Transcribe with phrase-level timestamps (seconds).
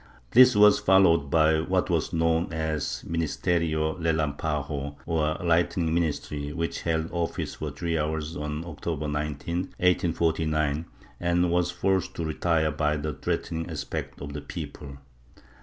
[0.31, 6.81] This was followed by what was known as the Ministerio Rddmpago, or Lightning Ministry, which
[6.81, 10.85] held office for three hours on October 19, 1849,
[11.19, 14.97] and was forced to retire by the threatening aspect of the people.